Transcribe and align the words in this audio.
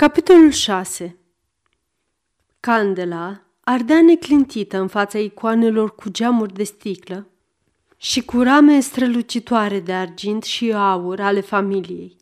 Capitolul 0.00 0.50
6 0.50 1.18
Candela 2.60 3.40
ardea 3.60 4.02
neclintită 4.02 4.78
în 4.78 4.88
fața 4.88 5.18
icoanelor 5.18 5.94
cu 5.94 6.10
geamuri 6.10 6.52
de 6.52 6.62
sticlă 6.62 7.28
și 7.96 8.24
cu 8.24 8.42
rame 8.42 8.80
strălucitoare 8.80 9.80
de 9.80 9.92
argint 9.92 10.42
și 10.42 10.72
aur 10.72 11.20
ale 11.20 11.40
familiei. 11.40 12.16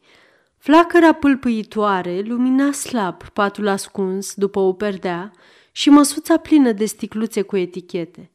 Flacăra 0.59 1.13
pâlpâitoare 1.13 2.21
lumina 2.21 2.73
slab 2.73 3.23
patul 3.23 3.69
ascuns 3.69 4.35
după 4.35 4.59
o 4.59 4.73
perdea 4.73 5.33
și 5.73 5.91
măsuța 5.91 6.37
plină 6.37 6.73
de 6.73 6.85
sticluțe 6.85 7.43
cu 7.43 7.57
etichete. 7.57 8.31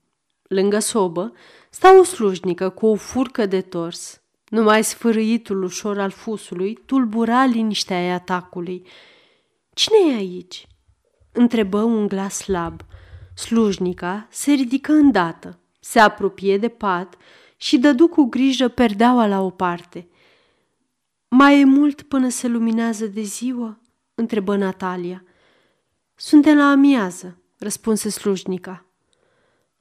Lângă 0.48 0.80
sobă 0.80 1.34
sta 1.70 2.00
o 2.00 2.04
slujnică 2.04 2.70
cu 2.70 2.86
o 2.86 2.96
furcă 2.96 3.46
de 3.46 3.62
tors. 3.62 4.22
Numai 4.48 4.84
sfârâitul 4.84 5.64
ușor 5.64 6.00
al 6.00 6.12
fusului 6.12 6.80
tulbura 6.86 7.46
liniștea 7.46 8.14
atacului. 8.14 8.86
Cine 9.74 10.12
e 10.12 10.16
aici?" 10.16 10.68
întrebă 11.32 11.82
un 11.82 12.08
glas 12.08 12.36
slab. 12.36 12.82
Slujnica 13.36 14.28
se 14.30 14.52
ridică 14.52 14.92
îndată, 14.92 15.60
se 15.80 16.00
apropie 16.00 16.58
de 16.58 16.70
pat 16.70 17.16
și 17.58 17.78
dădu 17.78 18.08
cu 18.08 18.24
grijă 18.24 18.68
perdeaua 18.68 19.28
la 19.28 19.42
o 19.42 19.50
parte. 19.50 20.10
Mai 21.28 21.60
e 21.60 21.66
mult 21.66 22.02
până 22.02 22.30
se 22.30 22.48
luminează 22.48 23.06
de 23.06 23.22
ziua?" 23.22 23.80
întrebă 24.16 24.56
Natalia. 24.56 25.24
Suntem 26.16 26.58
la 26.58 26.70
amiază," 26.70 27.42
răspunse 27.58 28.10
slujnica. 28.10 28.86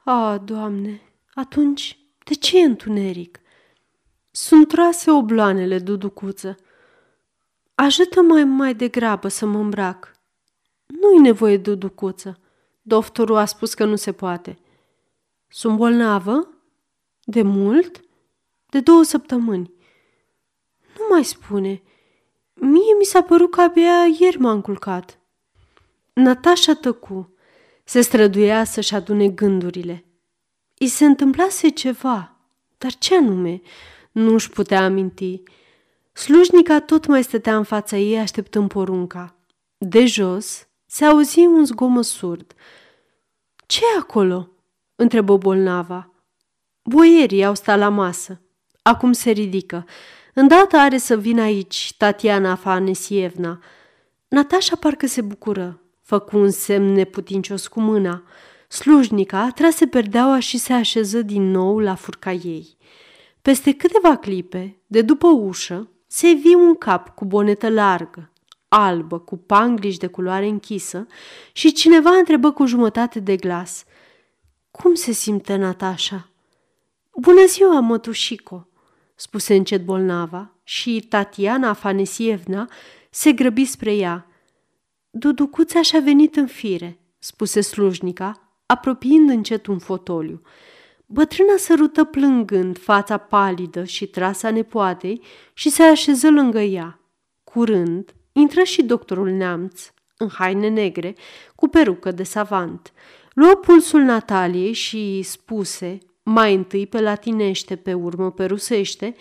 A, 0.04 0.38
Doamne, 0.38 1.00
atunci 1.34 1.98
de 2.24 2.34
ce 2.34 2.58
e 2.58 2.64
întuneric? 2.64 3.40
Sunt 4.30 4.68
trase 4.68 5.10
obloanele, 5.10 5.78
duducuță. 5.78 6.56
Ajută 7.82 8.20
mai 8.20 8.44
mai 8.44 8.74
degrabă 8.74 9.28
să 9.28 9.46
mă 9.46 9.58
îmbrac. 9.58 10.16
Nu-i 10.86 11.18
nevoie 11.18 11.56
de 11.56 11.62
duducuță. 11.62 12.38
Doctorul 12.82 13.36
a 13.36 13.44
spus 13.44 13.74
că 13.74 13.84
nu 13.84 13.96
se 13.96 14.12
poate. 14.12 14.58
Sunt 15.48 15.76
bolnavă? 15.76 16.48
De 17.24 17.42
mult? 17.42 18.00
De 18.66 18.80
două 18.80 19.02
săptămâni. 19.02 19.72
Nu 20.98 21.04
mai 21.10 21.24
spune. 21.24 21.82
Mie 22.54 22.94
mi 22.98 23.04
s-a 23.04 23.22
părut 23.22 23.50
că 23.50 23.60
abia 23.60 24.04
ieri 24.18 24.38
m-am 24.38 24.60
culcat. 24.60 25.18
Natasha 26.12 26.74
tăcu. 26.74 27.34
Se 27.84 28.00
străduia 28.00 28.64
să-și 28.64 28.94
adune 28.94 29.28
gândurile. 29.28 30.04
I 30.78 30.86
se 30.86 31.04
întâmplase 31.04 31.68
ceva, 31.68 32.36
dar 32.78 32.94
ce 32.94 33.16
anume? 33.16 33.60
Nu 34.12 34.32
își 34.32 34.50
putea 34.50 34.84
aminti. 34.84 35.42
Slujnica 36.20 36.80
tot 36.80 37.06
mai 37.06 37.22
stătea 37.22 37.56
în 37.56 37.62
fața 37.62 37.96
ei 37.96 38.18
așteptând 38.18 38.68
porunca. 38.68 39.36
De 39.78 40.06
jos 40.06 40.68
se 40.86 41.04
auzi 41.04 41.38
un 41.38 41.64
zgomot 41.64 42.04
surd. 42.04 42.54
ce 43.66 43.82
acolo?" 43.98 44.50
întrebă 44.96 45.36
bolnava. 45.36 46.12
Boierii 46.82 47.44
au 47.44 47.54
stat 47.54 47.78
la 47.78 47.88
masă. 47.88 48.40
Acum 48.82 49.12
se 49.12 49.30
ridică. 49.30 49.84
Îndată 50.34 50.76
are 50.76 50.98
să 50.98 51.16
vină 51.16 51.42
aici 51.42 51.94
Tatiana 51.96 52.50
Afanesievna. 52.50 53.62
Natasha 54.28 54.76
parcă 54.76 55.06
se 55.06 55.20
bucură. 55.20 55.82
Făcu 56.02 56.38
un 56.38 56.50
semn 56.50 56.92
neputincios 56.92 57.66
cu 57.66 57.80
mâna. 57.80 58.22
Slujnica 58.68 59.50
trase 59.54 59.86
perdeaua 59.86 60.38
și 60.38 60.58
se 60.58 60.72
așeză 60.72 61.22
din 61.22 61.50
nou 61.50 61.78
la 61.78 61.94
furca 61.94 62.32
ei. 62.32 62.76
Peste 63.42 63.72
câteva 63.72 64.16
clipe, 64.16 64.82
de 64.86 65.02
după 65.02 65.26
ușă, 65.26 65.90
se 66.12 66.32
vi 66.32 66.54
un 66.54 66.74
cap 66.74 67.14
cu 67.14 67.24
bonetă 67.24 67.68
largă, 67.68 68.32
albă, 68.68 69.18
cu 69.18 69.36
panglici 69.36 69.96
de 69.96 70.06
culoare 70.06 70.46
închisă 70.46 71.06
și 71.52 71.72
cineva 71.72 72.10
întrebă 72.10 72.52
cu 72.52 72.66
jumătate 72.66 73.20
de 73.20 73.36
glas. 73.36 73.84
Cum 74.70 74.94
se 74.94 75.12
simte 75.12 75.56
Natasha? 75.56 76.28
Bună 77.16 77.44
ziua, 77.46 77.80
mătușico, 77.80 78.68
spuse 79.14 79.54
încet 79.54 79.84
bolnava 79.84 80.54
și 80.62 81.06
Tatiana 81.08 81.68
Afanesievna 81.68 82.68
se 83.10 83.32
grăbi 83.32 83.64
spre 83.64 83.94
ea. 83.94 84.26
Duducuțaș 85.10 85.86
și-a 85.86 86.00
venit 86.00 86.36
în 86.36 86.46
fire, 86.46 86.98
spuse 87.18 87.60
slujnica, 87.60 88.54
apropiind 88.66 89.28
încet 89.28 89.66
un 89.66 89.78
fotoliu. 89.78 90.42
Bătrâna 91.12 91.56
sărută 91.56 92.04
plângând 92.04 92.78
fața 92.78 93.16
palidă 93.16 93.84
și 93.84 94.06
trasă 94.06 94.46
a 94.46 94.50
nepoatei 94.50 95.22
și 95.52 95.70
se 95.70 95.82
așeză 95.82 96.30
lângă 96.30 96.60
ea. 96.60 97.00
Curând, 97.44 98.14
intră 98.32 98.62
și 98.62 98.82
doctorul 98.82 99.30
neamț, 99.30 99.92
în 100.16 100.28
haine 100.28 100.68
negre, 100.68 101.14
cu 101.54 101.68
perucă 101.68 102.10
de 102.10 102.22
savant. 102.22 102.92
Luă 103.32 103.54
pulsul 103.54 104.00
Nataliei 104.00 104.72
și 104.72 105.22
spuse, 105.22 105.98
mai 106.22 106.54
întâi 106.54 106.86
pe 106.86 107.00
latinește, 107.00 107.76
pe 107.76 107.94
urmă 107.94 108.30
pe 108.30 108.44
rusește, 108.44 109.14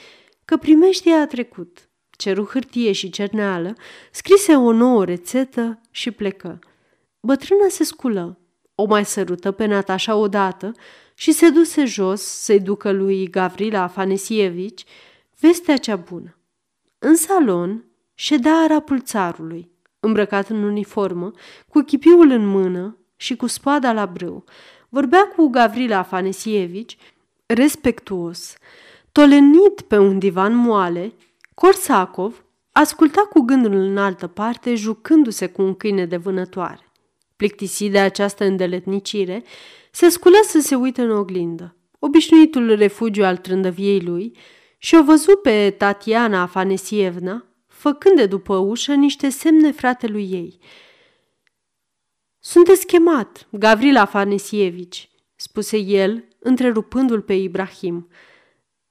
că 0.45 0.57
primeștia 0.57 1.19
a 1.19 1.27
trecut. 1.27 1.89
Ceru 2.09 2.43
hârtie 2.43 2.91
și 2.91 3.09
cerneală, 3.09 3.75
scrise 4.11 4.55
o 4.55 4.71
nouă 4.71 5.05
rețetă 5.05 5.81
și 5.91 6.11
plecă. 6.11 6.59
Bătrâna 7.19 7.67
se 7.69 7.83
sculă, 7.83 8.39
o 8.81 8.85
mai 8.85 9.05
sărută 9.05 9.51
pe 9.51 9.65
Natasha 9.65 10.15
odată 10.15 10.71
și 11.13 11.31
se 11.31 11.49
duse 11.49 11.85
jos 11.85 12.21
să-i 12.21 12.59
ducă 12.59 12.91
lui 12.91 13.29
Gavrila 13.29 13.81
Afanesievici 13.81 14.83
vestea 15.39 15.77
cea 15.77 15.95
bună. 15.95 16.37
În 16.99 17.15
salon 17.15 17.85
ședea 18.13 18.55
arapul 18.55 18.99
țarului, 19.01 19.71
îmbrăcat 19.99 20.49
în 20.49 20.63
uniformă, 20.63 21.31
cu 21.67 21.81
chipiul 21.81 22.29
în 22.29 22.47
mână 22.47 22.97
și 23.15 23.35
cu 23.35 23.47
spada 23.47 23.93
la 23.93 24.05
brâu. 24.05 24.43
Vorbea 24.89 25.27
cu 25.35 25.47
Gavrila 25.47 25.97
Afanesievici, 25.97 26.97
respectuos. 27.45 28.55
Tolenit 29.11 29.81
pe 29.87 29.97
un 29.97 30.19
divan 30.19 30.55
moale, 30.55 31.13
Korsakov 31.53 32.45
asculta 32.71 33.21
cu 33.21 33.39
gândul 33.39 33.73
în 33.73 33.97
altă 33.97 34.27
parte, 34.27 34.75
jucându-se 34.75 35.47
cu 35.47 35.61
un 35.61 35.75
câine 35.75 36.05
de 36.05 36.17
vânătoare. 36.17 36.88
Plictisit 37.39 37.91
de 37.91 37.99
această 37.99 38.45
îndeletnicire, 38.45 39.43
se 39.91 40.09
sculă 40.09 40.35
să 40.43 40.59
se 40.59 40.75
uite 40.75 41.01
în 41.01 41.11
oglindă, 41.11 41.75
obișnuitul 41.99 42.75
refugiu 42.75 43.23
al 43.23 43.37
trândăviei 43.37 44.01
lui, 44.01 44.37
și 44.77 44.95
o 44.95 45.03
văzut 45.03 45.41
pe 45.41 45.75
Tatiana 45.77 46.41
Afanesievna, 46.41 47.45
făcând 47.67 48.15
de 48.15 48.25
după 48.25 48.55
ușă 48.55 48.93
niște 48.93 49.29
semne 49.29 49.71
fratelui 49.71 50.31
ei. 50.31 50.59
Sunteți 52.39 52.85
chemat, 52.85 53.47
Gavril 53.51 53.97
Afanesievici, 53.97 55.09
spuse 55.35 55.77
el, 55.77 56.27
întrerupându-l 56.39 57.21
pe 57.21 57.33
Ibrahim. 57.33 58.09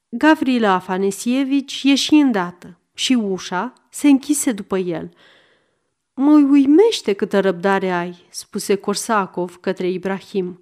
Gavrila 0.08 0.72
Afanesievici 0.72 1.82
ieși 1.82 2.14
îndată 2.14 2.80
și 2.94 3.12
ușa 3.12 3.72
se 3.90 4.08
închise 4.08 4.52
după 4.52 4.78
el– 4.78 5.10
Mă 6.20 6.32
uimește 6.50 7.12
câtă 7.12 7.40
răbdare 7.40 7.90
ai, 7.90 8.26
spuse 8.30 8.74
Korsakov 8.74 9.56
către 9.56 9.88
Ibrahim. 9.88 10.60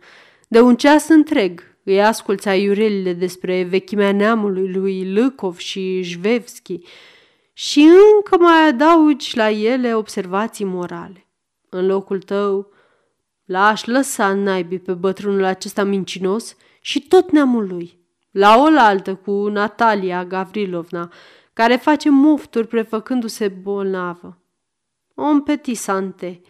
De 0.49 0.61
un 0.61 0.77
ceas 0.77 1.09
întreg 1.09 1.77
îi 1.85 2.03
asculți 2.03 2.49
aiurelile 2.49 3.13
despre 3.13 3.63
vechimea 3.63 4.13
neamului 4.13 4.73
lui 4.73 5.13
Lăcov 5.13 5.57
și 5.57 6.03
Jvevski 6.03 6.79
și 7.53 7.89
încă 8.15 8.37
mai 8.39 8.69
adaugi 8.69 9.37
la 9.37 9.51
ele 9.51 9.95
observații 9.95 10.65
morale. 10.65 11.27
În 11.69 11.87
locul 11.87 12.21
tău, 12.23 12.73
l-aș 13.45 13.85
lăsa 13.85 14.35
naibii 14.35 14.79
pe 14.79 14.93
bătrânul 14.93 15.45
acesta 15.45 15.85
mincinos 15.85 16.57
și 16.81 17.01
tot 17.01 17.31
neamul 17.31 17.67
lui, 17.67 17.99
la 18.31 18.57
oaltă 18.59 19.15
cu 19.15 19.49
Natalia 19.49 20.25
Gavrilovna, 20.25 21.13
care 21.53 21.77
face 21.77 22.11
mofturi 22.11 22.67
prefăcându-se 22.67 23.49
bolnavă. 23.49 24.41
Om 25.19 25.43
petit 25.43 25.77
sante, 25.77 26.41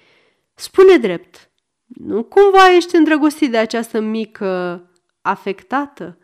spune 0.54 0.96
drept, 0.96 1.50
nu 1.86 2.22
cumva 2.24 2.74
ești 2.74 2.96
îndrăgostit 2.96 3.50
de 3.50 3.56
această 3.56 4.00
mică 4.00 4.82
afectată? 5.20 6.18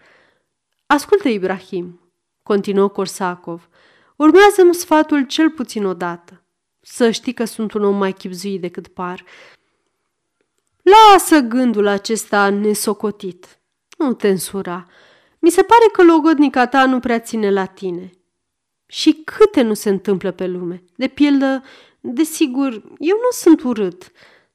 Ascultă, 0.86 1.28
Ibrahim, 1.28 2.12
continuă 2.42 2.88
Korsakov, 2.88 3.68
urmează-mi 4.16 4.74
sfatul 4.74 5.26
cel 5.26 5.50
puțin 5.50 5.84
odată. 5.84 6.44
Să 6.80 7.10
știi 7.10 7.32
că 7.32 7.44
sunt 7.44 7.72
un 7.72 7.84
om 7.84 7.96
mai 7.96 8.12
chipzuit 8.12 8.60
decât 8.60 8.88
par. 8.88 9.24
Lasă 10.82 11.38
gândul 11.38 11.86
acesta 11.86 12.48
nesocotit. 12.48 13.60
Nu 13.98 14.12
te 14.12 14.28
însura. 14.28 14.86
Mi 15.38 15.50
se 15.50 15.62
pare 15.62 15.84
că 15.92 16.02
logodnica 16.02 16.66
ta 16.66 16.86
nu 16.86 17.00
prea 17.00 17.20
ține 17.20 17.50
la 17.50 17.64
tine. 17.64 18.10
Și 18.86 19.12
câte 19.12 19.62
nu 19.62 19.74
se 19.74 19.88
întâmplă 19.88 20.30
pe 20.30 20.46
lume. 20.46 20.84
De 20.96 21.08
pildă, 21.08 21.62
Desigur, 22.04 22.72
eu 22.98 23.16
nu 23.16 23.30
sunt 23.30 23.62
urât, 23.62 24.12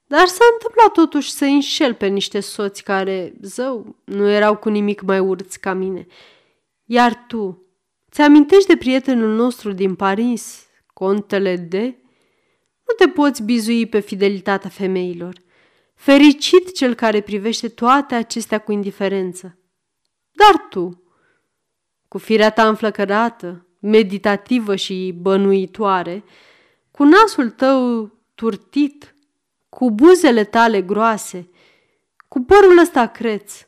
dar 0.07 0.27
s-a 0.27 0.43
întâmplat 0.53 0.91
totuși 0.91 1.31
să 1.31 1.45
înșel 1.45 1.93
pe 1.93 2.07
niște 2.07 2.39
soți 2.39 2.83
care, 2.83 3.33
zău, 3.41 3.95
nu 4.03 4.29
erau 4.29 4.57
cu 4.57 4.69
nimic 4.69 5.01
mai 5.01 5.19
urâți 5.19 5.59
ca 5.59 5.73
mine. 5.73 6.07
Iar 6.85 7.25
tu, 7.27 7.65
ți-amintești 8.11 8.67
de 8.67 8.77
prietenul 8.77 9.35
nostru 9.35 9.71
din 9.71 9.95
Paris, 9.95 10.67
contele 10.93 11.55
de? 11.55 11.97
Nu 12.87 12.93
te 12.97 13.07
poți 13.07 13.43
bizui 13.43 13.85
pe 13.85 13.99
fidelitatea 13.99 14.69
femeilor. 14.69 15.41
Fericit 15.95 16.75
cel 16.75 16.93
care 16.93 17.21
privește 17.21 17.67
toate 17.67 18.15
acestea 18.15 18.59
cu 18.59 18.71
indiferență. 18.71 19.57
Dar 20.31 20.67
tu, 20.69 21.03
cu 22.07 22.17
firea 22.17 22.49
ta 22.49 22.67
înflăcărată, 22.67 23.67
meditativă 23.79 24.75
și 24.75 25.15
bănuitoare, 25.21 26.23
cu 26.97 27.03
nasul 27.03 27.49
tău 27.49 28.11
turtit, 28.35 29.15
cu 29.69 29.91
buzele 29.91 30.43
tale 30.43 30.81
groase, 30.81 31.49
cu 32.27 32.41
părul 32.41 32.77
ăsta 32.77 33.07
creț, 33.07 33.67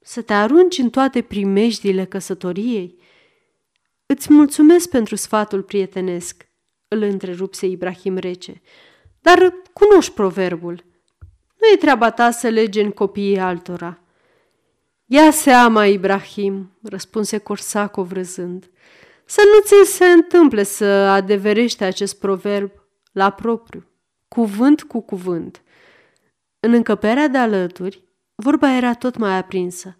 să 0.00 0.22
te 0.22 0.32
arunci 0.32 0.78
în 0.78 0.90
toate 0.90 1.22
primejdile 1.22 2.04
căsătoriei? 2.04 2.98
Îți 4.06 4.32
mulțumesc 4.32 4.88
pentru 4.88 5.16
sfatul 5.16 5.62
prietenesc, 5.62 6.48
îl 6.88 7.02
întrerupse 7.02 7.66
Ibrahim 7.66 8.16
rece, 8.16 8.62
dar 9.20 9.54
cunoști 9.72 10.12
proverbul. 10.12 10.84
Nu 11.60 11.68
e 11.72 11.76
treaba 11.76 12.10
ta 12.10 12.30
să 12.30 12.48
lege 12.48 12.82
în 12.82 12.90
copiii 12.90 13.38
altora. 13.38 14.02
Ia 15.06 15.30
seama, 15.30 15.86
Ibrahim, 15.86 16.78
răspunse 16.82 17.38
Corsacov 17.38 18.12
râzând, 18.12 18.70
să 19.30 19.40
nu 19.52 19.60
ți 19.60 19.90
se 19.90 20.04
întâmple 20.04 20.62
să 20.62 20.84
adeverești 20.84 21.82
acest 21.82 22.18
proverb 22.18 22.70
la 23.12 23.30
propriu, 23.30 23.86
cuvânt 24.28 24.82
cu 24.82 25.00
cuvânt. 25.00 25.62
În 26.60 26.72
încăperea 26.72 27.28
de 27.28 27.38
alături, 27.38 28.04
vorba 28.34 28.76
era 28.76 28.94
tot 28.94 29.16
mai 29.16 29.36
aprinsă. 29.36 29.96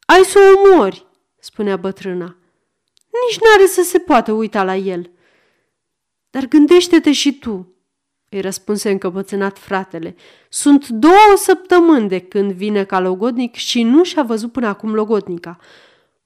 Ai 0.00 0.22
să 0.24 0.38
o 0.38 0.70
omori, 0.70 1.06
spunea 1.38 1.76
bătrâna. 1.76 2.36
Nici 3.28 3.40
n-are 3.40 3.66
să 3.66 3.82
se 3.82 3.98
poată 3.98 4.32
uita 4.32 4.64
la 4.64 4.76
el. 4.76 5.10
Dar 6.30 6.46
gândește-te 6.46 7.12
și 7.12 7.38
tu, 7.38 7.74
îi 8.28 8.40
răspunse 8.40 8.90
încăpățânat 8.90 9.58
fratele. 9.58 10.14
Sunt 10.48 10.88
două 10.88 11.34
săptămâni 11.36 12.08
de 12.08 12.18
când 12.20 12.52
vine 12.52 12.84
ca 12.84 13.00
logodnic 13.00 13.54
și 13.54 13.82
nu 13.82 14.04
și-a 14.04 14.22
văzut 14.22 14.52
până 14.52 14.66
acum 14.66 14.94
logodnica. 14.94 15.58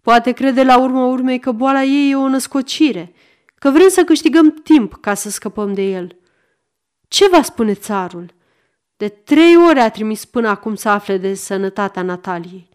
Poate 0.06 0.32
crede 0.32 0.62
la 0.62 0.78
urmă 0.78 1.04
urmei 1.04 1.38
că 1.38 1.52
boala 1.52 1.82
ei 1.82 2.10
e 2.10 2.16
o 2.16 2.28
născocire, 2.28 3.12
că 3.54 3.70
vrem 3.70 3.88
să 3.88 4.04
câștigăm 4.04 4.50
timp 4.50 4.94
ca 5.00 5.14
să 5.14 5.30
scăpăm 5.30 5.74
de 5.74 5.82
el. 5.82 6.18
Ce 7.08 7.28
va 7.28 7.42
spune 7.42 7.74
țarul? 7.74 8.34
De 8.96 9.08
trei 9.08 9.56
ore 9.56 9.80
a 9.80 9.90
trimis 9.90 10.24
până 10.24 10.48
acum 10.48 10.74
să 10.74 10.88
afle 10.88 11.16
de 11.16 11.34
sănătatea 11.34 12.02
Nataliei. 12.02 12.68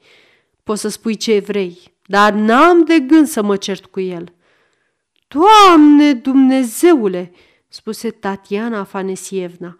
Poți 0.64 0.82
să 0.82 0.88
spui 0.88 1.16
ce 1.16 1.40
vrei, 1.40 1.94
dar 2.06 2.34
n-am 2.34 2.84
de 2.84 3.00
gând 3.00 3.28
să 3.28 3.44
mă 3.44 3.58
cert 3.58 3.86
cu 3.86 4.00
el. 4.00 4.34
Doamne 5.28 6.14
Dumnezeule, 6.14 7.32
spuse 7.68 8.10
Tatiana 8.10 8.80
Afanesievna, 8.80 9.78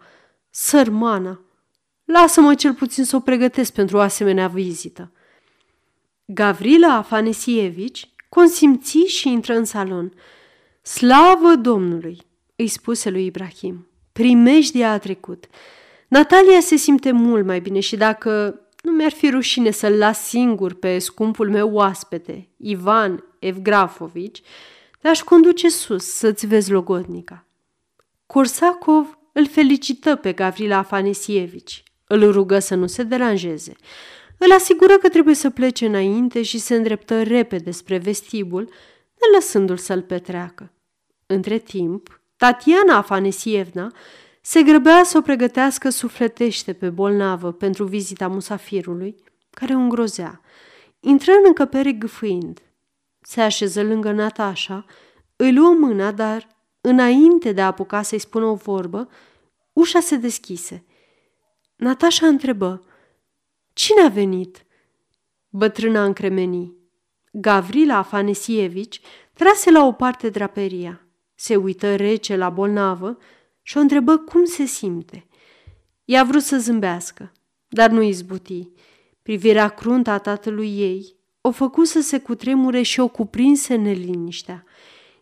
sărmana, 0.50 1.40
lasă-mă 2.04 2.54
cel 2.54 2.74
puțin 2.74 3.04
să 3.04 3.16
o 3.16 3.20
pregătesc 3.20 3.72
pentru 3.72 3.96
o 3.96 4.00
asemenea 4.00 4.48
vizită. 4.48 5.12
Gavrila 6.34 6.94
Afanesievici 6.96 8.08
consimți 8.28 8.98
și 8.98 9.28
intră 9.28 9.54
în 9.54 9.64
salon. 9.64 10.12
Slavă 10.82 11.54
Domnului, 11.54 12.18
îi 12.56 12.68
spuse 12.68 13.10
lui 13.10 13.26
Ibrahim. 13.26 13.86
Primejdia 14.12 14.92
a 14.92 14.98
trecut. 14.98 15.44
Natalia 16.08 16.60
se 16.60 16.76
simte 16.76 17.10
mult 17.10 17.44
mai 17.46 17.60
bine 17.60 17.80
și 17.80 17.96
dacă 17.96 18.60
nu 18.82 18.92
mi-ar 18.92 19.12
fi 19.12 19.30
rușine 19.30 19.70
să-l 19.70 19.92
las 19.92 20.22
singur 20.28 20.74
pe 20.74 20.98
scumpul 20.98 21.50
meu 21.50 21.70
oaspete, 21.70 22.48
Ivan 22.56 23.24
Evgrafovici, 23.38 24.42
te-aș 25.00 25.22
conduce 25.22 25.68
sus 25.68 26.04
să-ți 26.04 26.46
vezi 26.46 26.70
logodnica. 26.70 27.46
Korsakov 28.26 29.18
îl 29.32 29.48
felicită 29.48 30.14
pe 30.14 30.32
Gavrila 30.32 30.76
Afanesievici, 30.76 31.82
îl 32.06 32.32
rugă 32.32 32.58
să 32.58 32.74
nu 32.74 32.86
se 32.86 33.02
deranjeze, 33.02 33.76
îl 34.44 34.52
asigură 34.52 34.98
că 34.98 35.08
trebuie 35.08 35.34
să 35.34 35.50
plece 35.50 35.86
înainte 35.86 36.42
și 36.42 36.58
se 36.58 36.74
îndreptă 36.74 37.22
repede 37.22 37.70
spre 37.70 37.98
vestibul, 37.98 38.62
ne 39.14 39.34
lăsându-l 39.34 39.76
să-l 39.76 40.02
petreacă. 40.02 40.72
Între 41.26 41.58
timp, 41.58 42.20
Tatiana 42.36 42.96
Afanesievna 42.96 43.92
se 44.40 44.62
grăbea 44.62 45.02
să 45.04 45.18
o 45.18 45.20
pregătească 45.20 45.88
sufletește 45.88 46.72
pe 46.72 46.90
bolnavă 46.90 47.52
pentru 47.52 47.84
vizita 47.84 48.28
musafirului, 48.28 49.14
care 49.50 49.74
o 49.74 49.78
îngrozea. 49.78 50.40
Intră 51.00 51.32
în 51.32 51.42
încăpere 51.46 51.92
gâfâind. 51.92 52.60
Se 53.20 53.40
așeză 53.40 53.82
lângă 53.82 54.12
Natasha, 54.12 54.84
îi 55.36 55.52
luă 55.52 55.74
mâna, 55.78 56.12
dar, 56.12 56.46
înainte 56.80 57.52
de 57.52 57.60
a 57.60 57.66
apuca 57.66 58.02
să-i 58.02 58.18
spună 58.18 58.44
o 58.44 58.54
vorbă, 58.54 59.08
ușa 59.72 60.00
se 60.00 60.16
deschise. 60.16 60.84
Natasha 61.76 62.26
întrebă, 62.26 62.82
Cine 63.72 64.00
a 64.00 64.08
venit?" 64.08 64.64
Bătrâna 65.48 66.04
încremeni. 66.04 66.72
Gavrila 67.32 67.96
Afanesievici 67.96 69.00
trase 69.32 69.70
la 69.70 69.84
o 69.84 69.92
parte 69.92 70.28
draperia. 70.28 71.06
Se 71.34 71.56
uită 71.56 71.96
rece 71.96 72.36
la 72.36 72.50
bolnavă 72.50 73.18
și 73.62 73.76
o 73.76 73.80
întrebă 73.80 74.16
cum 74.18 74.44
se 74.44 74.64
simte. 74.64 75.26
Ea 76.04 76.24
vrut 76.24 76.42
să 76.42 76.58
zâmbească, 76.58 77.32
dar 77.68 77.90
nu 77.90 78.02
izbuti. 78.02 78.70
Privirea 79.22 79.68
cruntă 79.68 80.10
a 80.10 80.18
tatălui 80.18 80.78
ei 80.78 81.16
o 81.40 81.50
făcu 81.50 81.84
să 81.84 82.00
se 82.00 82.20
cutremure 82.20 82.82
și 82.82 83.00
o 83.00 83.08
cuprinse 83.08 83.74
neliniștea. 83.74 84.64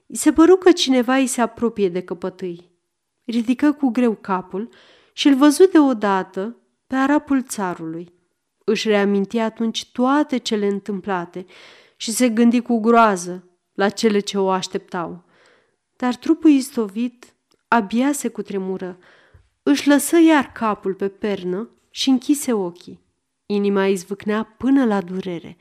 I 0.07 0.17
se 0.17 0.33
păru 0.33 0.57
că 0.57 0.73
cineva 0.73 1.15
îi 1.15 1.27
se 1.27 1.41
apropie 1.41 1.89
de 1.89 2.03
căpătâi. 2.03 2.71
Ridică 3.25 3.73
cu 3.73 3.89
greu 3.89 4.15
capul 4.15 4.69
și 5.13 5.29
îl 5.29 5.35
văzut 5.35 5.73
deodată 5.73 6.57
pe 6.87 6.95
arapul 6.95 7.43
țarului. 7.43 8.13
Își 8.65 8.89
reaminti 8.89 9.39
atunci 9.39 9.91
toate 9.91 10.37
cele 10.37 10.67
întâmplate 10.67 11.47
și 11.97 12.11
se 12.11 12.29
gândi 12.29 12.61
cu 12.61 12.81
groază 12.81 13.49
la 13.75 13.89
cele 13.89 14.19
ce 14.19 14.39
o 14.39 14.51
așteptau. 14.51 15.25
Dar 15.97 16.15
trupul 16.15 16.51
istovit 16.51 17.35
abia 17.69 18.13
se 18.13 18.29
cutremură. 18.29 18.99
Își 19.63 19.89
lăsă 19.89 20.21
iar 20.21 20.53
capul 20.53 20.95
pe 20.95 21.09
pernă 21.09 21.71
și 21.91 22.09
închise 22.09 22.53
ochii. 22.53 23.01
Inima 23.47 23.87
izvâcnea 23.87 24.55
până 24.59 24.85
la 24.85 25.01
durere. 25.01 25.57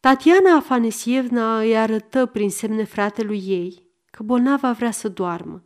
Tatiana 0.00 0.56
Afanesievna 0.56 1.60
îi 1.60 1.76
arătă 1.76 2.26
prin 2.26 2.50
semne 2.50 2.84
fratelui 2.84 3.42
ei 3.46 3.82
că 4.10 4.22
bolnava 4.22 4.72
vrea 4.72 4.90
să 4.90 5.08
doarmă 5.08 5.64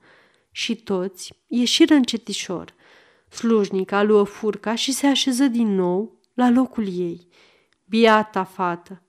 și 0.50 0.76
toți 0.76 1.42
ieșiră 1.46 1.94
încetișor. 1.94 2.74
Slujnica 3.28 4.02
luă 4.02 4.24
furca 4.24 4.74
și 4.74 4.92
se 4.92 5.06
așeză 5.06 5.44
din 5.44 5.74
nou 5.74 6.20
la 6.34 6.50
locul 6.50 6.86
ei. 6.86 7.28
Biata 7.84 8.44
fată! 8.44 9.02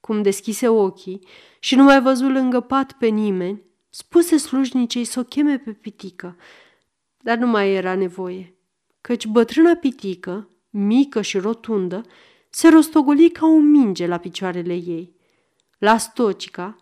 Cum 0.00 0.22
deschise 0.22 0.68
ochii 0.68 1.26
și 1.58 1.74
nu 1.74 1.82
mai 1.82 2.02
văzut 2.02 2.30
lângă 2.30 2.60
pat 2.60 2.92
pe 2.92 3.06
nimeni, 3.06 3.62
spuse 3.90 4.36
slujnicei 4.36 5.04
să 5.04 5.20
o 5.20 5.22
cheme 5.22 5.58
pe 5.58 5.72
pitică, 5.72 6.36
dar 7.18 7.38
nu 7.38 7.46
mai 7.46 7.72
era 7.72 7.94
nevoie, 7.94 8.54
căci 9.00 9.26
bătrâna 9.26 9.74
pitică, 9.74 10.48
mică 10.70 11.22
și 11.22 11.38
rotundă, 11.38 12.02
se 12.50 12.68
rostogoli 12.68 13.30
ca 13.30 13.46
o 13.46 13.58
minge 13.58 14.06
la 14.06 14.18
picioarele 14.18 14.74
ei. 14.74 15.14
La 15.78 15.98
stocica 15.98 16.76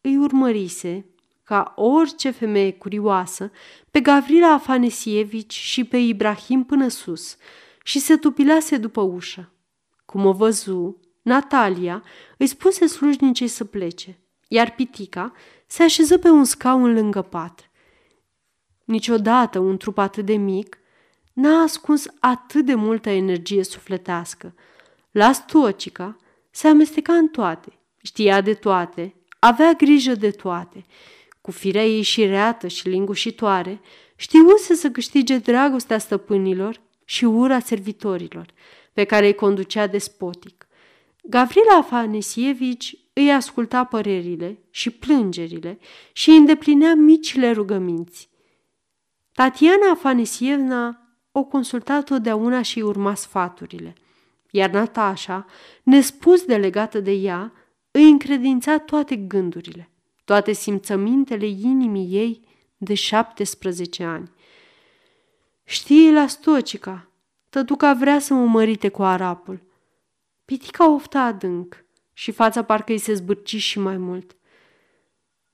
îi 0.00 0.16
urmărise, 0.16 1.06
ca 1.42 1.72
orice 1.76 2.30
femeie 2.30 2.72
curioasă, 2.72 3.50
pe 3.90 4.00
Gavrila 4.00 4.52
Afanesievici 4.52 5.54
și 5.54 5.84
pe 5.84 5.96
Ibrahim 5.96 6.64
până 6.64 6.88
sus 6.88 7.36
și 7.84 7.98
se 7.98 8.16
tupilase 8.16 8.76
după 8.76 9.00
ușă. 9.00 9.52
Cum 10.04 10.26
o 10.26 10.32
văzu, 10.32 11.00
Natalia 11.22 12.02
îi 12.36 12.46
spuse 12.46 12.86
slujnicei 12.86 13.48
să 13.48 13.64
plece 13.64 14.22
iar 14.52 14.74
pitica 14.74 15.32
se 15.66 15.82
așeză 15.82 16.18
pe 16.18 16.28
un 16.28 16.44
scaun 16.44 16.92
lângă 16.92 17.22
pat. 17.22 17.70
Niciodată 18.84 19.58
un 19.58 19.76
trup 19.76 19.98
atât 19.98 20.24
de 20.24 20.36
mic 20.36 20.78
n-a 21.32 21.62
ascuns 21.62 22.06
atât 22.20 22.64
de 22.64 22.74
multă 22.74 23.10
energie 23.10 23.64
sufletească. 23.64 24.54
La 25.10 25.32
Stocica 25.32 26.16
se 26.50 26.68
amesteca 26.68 27.12
în 27.12 27.28
toate, 27.28 27.78
știa 28.02 28.40
de 28.40 28.54
toate, 28.54 29.14
avea 29.38 29.72
grijă 29.72 30.14
de 30.14 30.30
toate. 30.30 30.84
Cu 31.40 31.50
firea 31.50 31.86
ei 31.86 32.02
și 32.02 32.24
reată 32.24 32.68
și 32.68 32.88
lingușitoare, 32.88 33.80
știuse 34.16 34.74
să 34.74 34.90
câștige 34.90 35.38
dragostea 35.38 35.98
stăpânilor 35.98 36.80
și 37.12 37.24
ura 37.24 37.58
servitorilor, 37.58 38.46
pe 38.92 39.04
care 39.04 39.26
îi 39.26 39.34
conducea 39.34 39.86
despotic. 39.86 40.66
Gavrila 41.22 41.76
Afanesievici 41.76 42.96
îi 43.12 43.32
asculta 43.32 43.84
părerile 43.84 44.58
și 44.70 44.90
plângerile 44.90 45.78
și 46.12 46.30
îndeplinea 46.30 46.94
micile 46.94 47.50
rugăminți. 47.50 48.28
Tatiana 49.32 49.90
Afanesievna 49.90 51.00
o 51.32 51.44
consulta 51.44 52.02
totdeauna 52.02 52.62
și 52.62 52.80
urma 52.80 53.14
sfaturile, 53.14 53.94
iar 54.50 54.70
Natasha, 54.70 55.46
nespus 55.82 56.44
de 56.44 56.56
legată 56.56 57.00
de 57.00 57.12
ea, 57.12 57.52
îi 57.90 58.10
încredința 58.10 58.78
toate 58.78 59.16
gândurile, 59.16 59.90
toate 60.24 60.52
simțămintele 60.52 61.46
inimii 61.46 62.16
ei 62.16 62.40
de 62.76 62.94
17 62.94 64.04
ani. 64.04 64.30
Știi 65.72 66.12
la 66.12 66.26
Stocica, 66.26 67.10
tătuca 67.48 67.94
vrea 67.94 68.18
să 68.18 68.34
mă 68.34 68.46
mărite 68.46 68.88
cu 68.88 69.02
arapul. 69.02 69.62
Pitica 70.44 70.90
ofta 70.90 71.20
adânc 71.20 71.84
și 72.12 72.32
fața 72.32 72.64
parcă 72.64 72.92
îi 72.92 72.98
se 72.98 73.14
zbârci 73.14 73.56
și 73.56 73.78
mai 73.78 73.96
mult. 73.96 74.36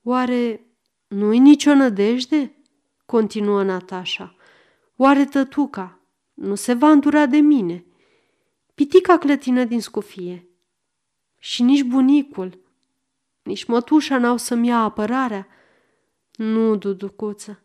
Oare 0.03 0.65
nu-i 1.07 1.39
nicio 1.39 1.73
nădejde? 1.73 2.55
Continuă 3.05 3.63
Natasha. 3.63 4.35
Oare 4.95 5.25
tătuca 5.25 5.99
nu 6.33 6.55
se 6.55 6.73
va 6.73 6.91
îndura 6.91 7.25
de 7.25 7.37
mine? 7.37 7.85
Pitica 8.75 9.17
clătină 9.17 9.63
din 9.63 9.81
scufie. 9.81 10.49
Și 11.37 11.61
nici 11.61 11.83
bunicul, 11.83 12.59
nici 13.43 13.65
mătușa 13.65 14.17
n-au 14.17 14.37
să-mi 14.37 14.67
ia 14.67 14.77
apărarea. 14.77 15.47
Nu, 16.31 16.75
duducuță. 16.75 17.61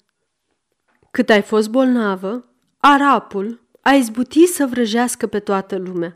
Cât 1.14 1.30
ai 1.30 1.42
fost 1.42 1.71
bolnavă, 1.71 2.44
arapul 2.78 3.61
a 3.80 3.90
izbutit 3.90 4.49
să 4.49 4.66
vrăjească 4.66 5.26
pe 5.26 5.38
toată 5.38 5.76
lumea. 5.76 6.14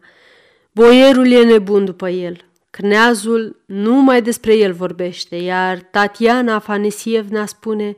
Boierul 0.72 1.30
e 1.30 1.44
nebun 1.44 1.84
după 1.84 2.08
el. 2.08 2.44
Cneazul 2.70 3.62
numai 3.66 4.22
despre 4.22 4.54
el 4.54 4.72
vorbește, 4.72 5.36
iar 5.36 5.78
Tatiana 5.78 6.54
Afanesievna 6.54 7.46
spune 7.46 7.96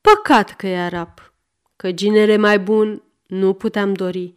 Păcat 0.00 0.56
că 0.56 0.66
e 0.66 0.80
arap, 0.80 1.32
că 1.76 1.92
ginere 1.92 2.36
mai 2.36 2.58
bun 2.58 3.02
nu 3.26 3.52
puteam 3.52 3.92
dori. 3.92 4.34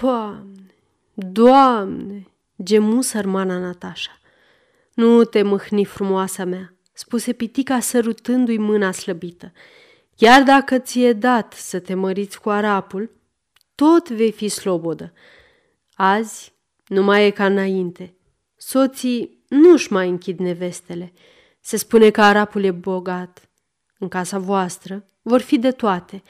Doamne, 0.00 0.74
Doamne, 1.14 2.26
gemu 2.62 3.02
sărmana 3.02 3.58
Natasha. 3.58 4.20
Nu 4.94 5.24
te 5.24 5.42
mâhni, 5.42 5.84
frumoasa 5.84 6.44
mea, 6.44 6.74
spuse 6.92 7.32
pitica 7.32 7.80
sărutându-i 7.80 8.58
mâna 8.58 8.92
slăbită. 8.92 9.52
Chiar 10.18 10.42
dacă 10.42 10.78
ți-e 10.78 11.12
dat 11.12 11.52
să 11.52 11.78
te 11.78 11.94
măriți 11.94 12.40
cu 12.40 12.50
arapul, 12.50 13.10
tot 13.74 14.10
vei 14.10 14.32
fi 14.32 14.48
slobodă. 14.48 15.12
Azi 15.94 16.52
nu 16.86 17.02
mai 17.02 17.26
e 17.26 17.30
ca 17.30 17.46
înainte. 17.46 18.14
Soții 18.56 19.44
nu-și 19.48 19.92
mai 19.92 20.08
închid 20.08 20.38
nevestele. 20.38 21.12
Se 21.60 21.76
spune 21.76 22.10
că 22.10 22.22
arapul 22.22 22.64
e 22.64 22.70
bogat. 22.70 23.50
În 23.98 24.08
casa 24.08 24.38
voastră 24.38 25.08
vor 25.22 25.40
fi 25.40 25.58
de 25.58 25.70
toate. 25.70 26.22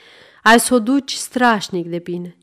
Ai 0.42 0.61
să 0.61 0.75
o 0.75 0.78
duci 0.78 1.12
strașnic 1.12 1.87
de 1.88 1.99
bine. 1.99 2.37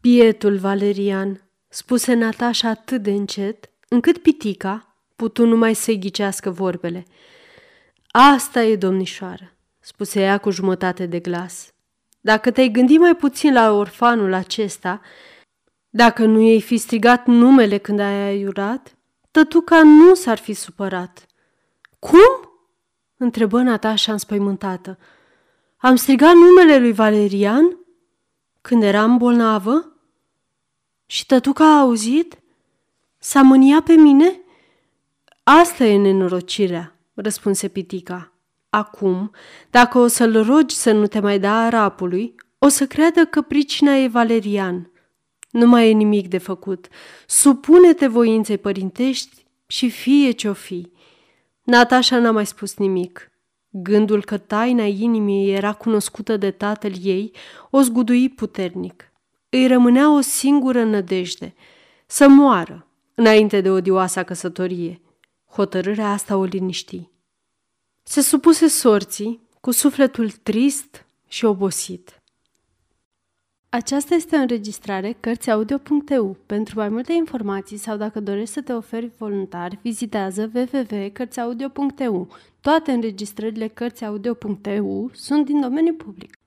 Pietul 0.00 0.56
Valerian, 0.56 1.50
spuse 1.68 2.14
Natasha 2.14 2.68
atât 2.68 3.02
de 3.02 3.10
încet, 3.10 3.70
încât 3.88 4.18
pitica 4.18 4.96
putu 5.16 5.46
numai 5.46 5.74
să-i 5.74 5.98
ghicească 5.98 6.50
vorbele. 6.50 7.04
Asta 8.08 8.62
e, 8.62 8.76
domnișoară, 8.76 9.54
spuse 9.80 10.20
ea 10.20 10.38
cu 10.38 10.50
jumătate 10.50 11.06
de 11.06 11.18
glas. 11.18 11.72
Dacă 12.20 12.50
te-ai 12.50 12.68
gândit 12.68 12.98
mai 12.98 13.16
puțin 13.16 13.52
la 13.52 13.72
orfanul 13.72 14.32
acesta, 14.32 15.00
dacă 15.90 16.24
nu 16.24 16.40
i-ai 16.40 16.60
fi 16.60 16.76
strigat 16.76 17.26
numele 17.26 17.78
când 17.78 18.00
ai 18.00 18.22
aiurat, 18.22 18.96
tătuca 19.30 19.82
nu 19.82 20.14
s-ar 20.14 20.38
fi 20.38 20.52
supărat. 20.52 21.26
Cum? 21.98 22.50
întrebă 23.16 23.62
Natasha 23.62 24.12
înspăimântată. 24.12 24.98
Am 25.76 25.96
strigat 25.96 26.34
numele 26.34 26.78
lui 26.78 26.92
Valerian? 26.92 27.76
Când 28.60 28.82
eram 28.82 29.16
bolnavă? 29.16 29.96
Și 31.06 31.26
tătuca 31.26 31.64
a 31.64 31.78
auzit? 31.78 32.38
S-a 33.18 33.42
mânia 33.42 33.82
pe 33.82 33.92
mine? 33.92 34.40
Asta 35.42 35.84
e 35.84 35.98
nenorocirea, 35.98 36.96
răspunse 37.14 37.68
pitica. 37.68 38.32
Acum, 38.70 39.30
dacă 39.70 39.98
o 39.98 40.06
să-l 40.06 40.42
rogi 40.42 40.74
să 40.74 40.92
nu 40.92 41.06
te 41.06 41.20
mai 41.20 41.38
da 41.38 41.64
arapului, 41.64 42.34
o 42.58 42.68
să 42.68 42.86
creadă 42.86 43.24
că 43.24 43.42
pricina 43.42 43.96
e 43.96 44.08
Valerian. 44.08 44.90
Nu 45.50 45.66
mai 45.66 45.90
e 45.90 45.92
nimic 45.92 46.28
de 46.28 46.38
făcut. 46.38 46.88
Supune-te 47.26 48.06
voinței 48.06 48.58
părintești 48.58 49.44
și 49.66 49.90
fie 49.90 50.30
ce-o 50.30 50.52
fi. 50.52 50.92
Natasha 51.62 52.18
n-a 52.18 52.30
mai 52.30 52.46
spus 52.46 52.76
nimic. 52.76 53.30
Gândul 53.70 54.24
că 54.24 54.38
taina 54.38 54.84
inimii 54.84 55.52
era 55.52 55.72
cunoscută 55.72 56.36
de 56.36 56.50
tatăl 56.50 56.92
ei 57.02 57.32
o 57.70 57.80
zgudui 57.80 58.28
puternic. 58.28 59.12
Îi 59.48 59.66
rămânea 59.66 60.14
o 60.14 60.20
singură 60.20 60.84
nădejde, 60.84 61.54
să 62.06 62.28
moară 62.28 62.86
înainte 63.14 63.60
de 63.60 63.70
odioasa 63.70 64.22
căsătorie. 64.22 65.00
Hotărârea 65.50 66.10
asta 66.10 66.36
o 66.36 66.44
liniști. 66.44 67.10
Se 68.10 68.20
supuse 68.20 68.68
sorții 68.68 69.40
cu 69.60 69.70
sufletul 69.70 70.30
trist 70.30 71.06
și 71.28 71.44
obosit. 71.44 72.22
Aceasta 73.68 74.14
este 74.14 74.36
o 74.36 74.38
înregistrare 74.38 75.16
Cărțiaudio.eu. 75.20 76.36
Pentru 76.46 76.78
mai 76.78 76.88
multe 76.88 77.12
informații 77.12 77.76
sau 77.76 77.96
dacă 77.96 78.20
dorești 78.20 78.54
să 78.54 78.62
te 78.62 78.72
oferi 78.72 79.10
voluntar, 79.18 79.78
vizitează 79.82 80.50
www.cărțiaudio.eu. 80.54 82.28
Toate 82.60 82.92
înregistrările 82.92 83.68
Cărțiaudio.eu 83.68 85.10
sunt 85.12 85.44
din 85.44 85.60
domeniu 85.60 85.94
public. 85.94 86.39